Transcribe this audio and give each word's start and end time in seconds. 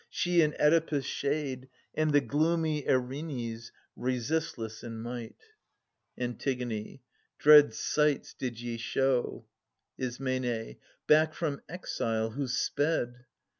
—She, 0.23 0.41
and 0.41 0.55
Oedipus' 0.59 1.05
shade, 1.05 1.69
and 1.93 2.09
the 2.11 2.21
gloomy 2.21 2.81
Erinnys 2.87 3.69
resistless 3.95 4.83
in 4.83 4.99
might. 4.99 5.35
(Ant.) 6.17 6.47
Ant. 6.47 6.99
Dread 7.37 7.71
sights 7.75 8.33
did 8.33 8.59
ye 8.59 8.77
show— 8.77 9.45
Is. 9.99 10.17
Back 11.05 11.35
from 11.35 11.61
exile 11.69 12.31
who 12.31 12.47
sped. 12.47 13.25